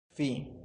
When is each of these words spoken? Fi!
Fi! 0.09 0.51